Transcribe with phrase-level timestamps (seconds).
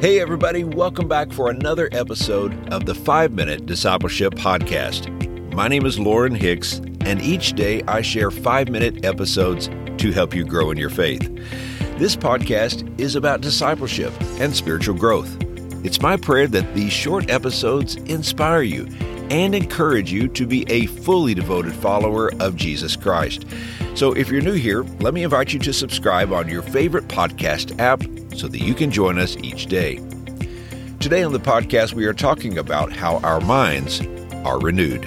[0.00, 5.08] Hey, everybody, welcome back for another episode of the 5 Minute Discipleship Podcast.
[5.52, 10.36] My name is Lauren Hicks, and each day I share 5 minute episodes to help
[10.36, 11.22] you grow in your faith.
[11.98, 15.36] This podcast is about discipleship and spiritual growth.
[15.84, 18.86] It's my prayer that these short episodes inspire you
[19.30, 23.46] and encourage you to be a fully devoted follower of Jesus Christ.
[23.98, 27.76] So, if you're new here, let me invite you to subscribe on your favorite podcast
[27.80, 28.00] app
[28.38, 29.96] so that you can join us each day.
[31.00, 34.00] Today on the podcast, we are talking about how our minds
[34.44, 35.02] are renewed.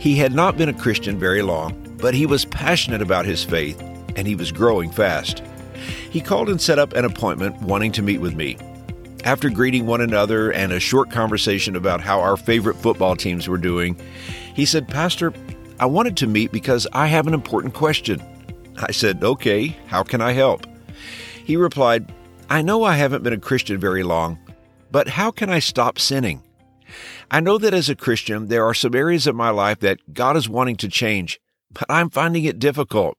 [0.00, 3.80] He had not been a Christian very long, but he was passionate about his faith
[4.16, 5.44] and he was growing fast.
[6.10, 8.58] He called and set up an appointment wanting to meet with me.
[9.26, 13.58] After greeting one another and a short conversation about how our favorite football teams were
[13.58, 14.00] doing,
[14.54, 15.32] he said, Pastor,
[15.80, 18.22] I wanted to meet because I have an important question.
[18.76, 20.64] I said, Okay, how can I help?
[21.44, 22.14] He replied,
[22.48, 24.38] I know I haven't been a Christian very long,
[24.92, 26.44] but how can I stop sinning?
[27.28, 30.36] I know that as a Christian, there are some areas of my life that God
[30.36, 31.40] is wanting to change,
[31.72, 33.18] but I'm finding it difficult.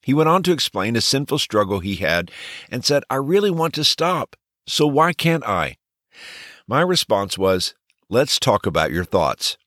[0.00, 2.30] He went on to explain a sinful struggle he had
[2.70, 4.36] and said, I really want to stop.
[4.66, 5.76] So why can't I?
[6.66, 7.74] My response was,
[8.08, 9.58] let's talk about your thoughts.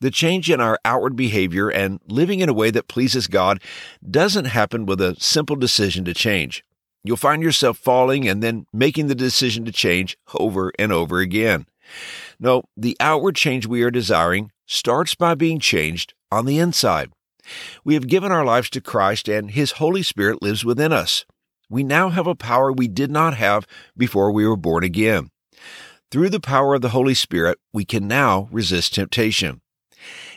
[0.00, 3.62] The change in our outward behavior and living in a way that pleases God
[4.08, 6.64] doesn't happen with a simple decision to change.
[7.04, 11.66] You'll find yourself falling and then making the decision to change over and over again.
[12.40, 17.12] No, the outward change we are desiring starts by being changed on the inside.
[17.84, 21.24] We have given our lives to Christ and His Holy Spirit lives within us
[21.72, 25.30] we now have a power we did not have before we were born again.
[26.10, 29.62] Through the power of the Holy Spirit, we can now resist temptation.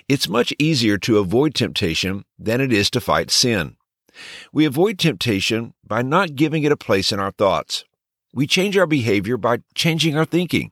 [0.07, 3.75] It's much easier to avoid temptation than it is to fight sin.
[4.53, 7.83] We avoid temptation by not giving it a place in our thoughts.
[8.33, 10.71] We change our behavior by changing our thinking.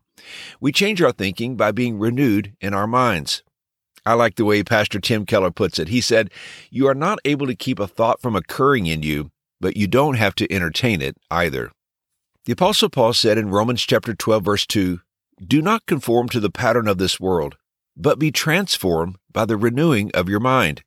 [0.62, 3.44] We change our thinking by being renewed in our minds.
[4.06, 5.90] I like the way Pastor Tim Keller puts it.
[5.90, 6.32] He said,
[6.70, 9.33] You are not able to keep a thought from occurring in you
[9.64, 11.72] but you don't have to entertain it either.
[12.44, 15.00] The apostle Paul said in Romans chapter 12 verse 2,
[15.42, 17.56] "Do not conform to the pattern of this world,
[17.96, 20.84] but be transformed by the renewing of your mind."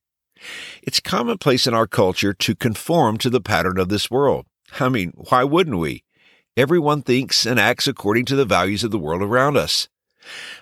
[0.82, 4.44] It's commonplace in our culture to conform to the pattern of this world.
[4.78, 6.04] I mean, why wouldn't we?
[6.54, 9.88] Everyone thinks and acts according to the values of the world around us.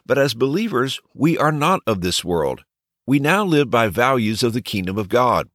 [0.07, 2.65] But as believers, we are not of this world.
[3.09, 5.49] We now live by values of the kingdom of God.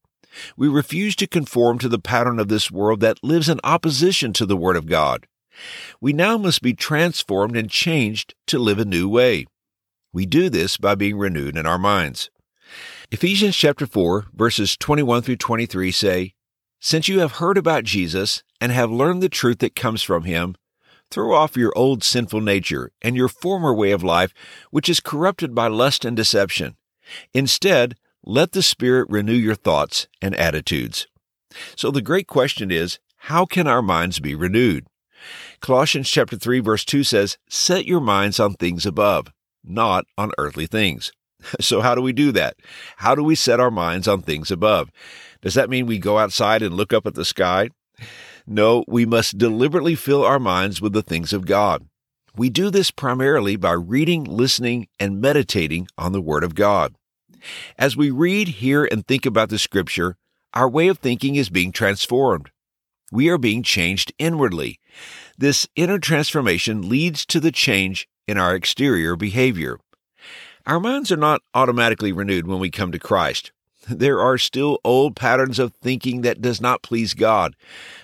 [0.56, 4.46] We refuse to conform to the pattern of this world that lives in opposition to
[4.46, 5.28] the Word of God.
[6.00, 9.46] We now must be transformed and changed to live a new way.
[10.14, 12.30] We do this by being renewed in our minds.
[13.12, 16.34] Ephesians chapter 4 verses 21 through 23 say,
[16.80, 20.56] Since you have heard about Jesus and have learned the truth that comes from him,
[21.12, 24.34] throw off your old sinful nature and your former way of life,
[24.72, 26.76] which is corrupted by lust and deception.
[27.34, 31.08] Instead, let the Spirit renew your thoughts and attitudes.
[31.76, 34.86] So the great question is, how can our minds be renewed?
[35.62, 39.28] Colossians chapter 3 verse 2 says, "Set your minds on things above,
[39.64, 41.12] not on earthly things."
[41.62, 42.58] So how do we do that?
[42.98, 44.92] How do we set our minds on things above?
[45.42, 47.70] Does that mean we go outside and look up at the sky?
[48.46, 51.88] No, we must deliberately fill our minds with the things of God.
[52.36, 56.94] We do this primarily by reading, listening, and meditating on the Word of God.
[57.78, 60.18] As we read, hear, and think about the Scripture,
[60.54, 62.50] our way of thinking is being transformed.
[63.12, 64.80] We are being changed inwardly.
[65.38, 69.80] This inner transformation leads to the change in our exterior behavior.
[70.66, 73.52] Our minds are not automatically renewed when we come to Christ.
[73.90, 77.56] There are still old patterns of thinking that does not please God,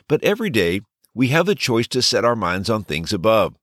[0.08, 0.82] but every day
[1.14, 3.56] we have the choice to set our minds on things above.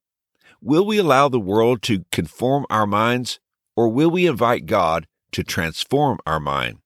[0.61, 3.39] Will we allow the world to conform our minds,
[3.75, 6.79] or will we invite God to transform our mind.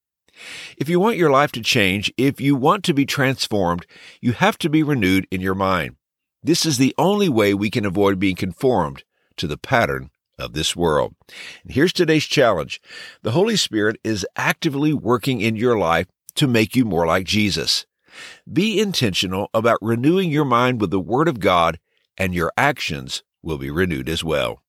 [0.77, 3.85] If you want your life to change, if you want to be transformed,
[4.21, 5.95] you have to be renewed in your mind.
[6.43, 9.03] This is the only way we can avoid being conformed
[9.37, 11.15] to the pattern of this world.
[11.63, 12.79] And here's today's challenge.
[13.23, 17.85] The Holy Spirit is actively working in your life to make you more like Jesus.
[18.51, 21.79] Be intentional about renewing your mind with the Word of God,
[22.17, 24.61] and your actions will be renewed as well.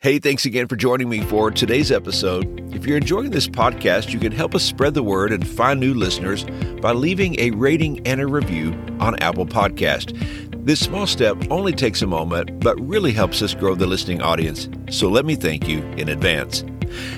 [0.00, 2.72] Hey, thanks again for joining me for today's episode.
[2.72, 5.92] If you're enjoying this podcast, you can help us spread the word and find new
[5.92, 6.44] listeners
[6.80, 10.16] by leaving a rating and a review on Apple Podcast.
[10.64, 14.68] This small step only takes a moment, but really helps us grow the listening audience.
[14.88, 16.64] So let me thank you in advance.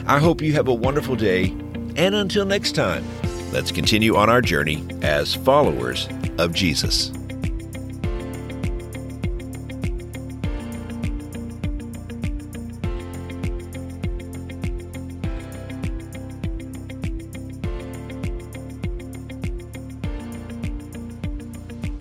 [0.07, 1.51] I hope you have a wonderful day,
[1.97, 3.05] and until next time,
[3.53, 7.13] let's continue on our journey as followers of Jesus.